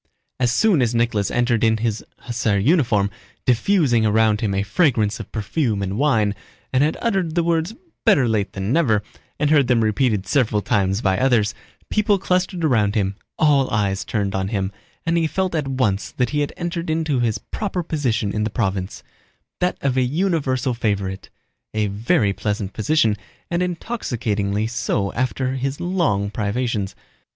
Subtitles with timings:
[0.39, 3.11] As soon as Nicholas entered in his hussar uniform,
[3.45, 6.33] diffusing around him a fragrance of perfume and wine,
[6.73, 9.03] and had uttered the words "better late than never"
[9.39, 11.53] and heard them repeated several times by others,
[11.91, 14.71] people clustered around him; all eyes turned on him,
[15.05, 18.49] and he felt at once that he had entered into his proper position in the
[18.49, 21.29] province—that of a universal favorite:
[21.75, 23.15] a very pleasant position,
[23.51, 26.95] and intoxicatingly so after his long privations.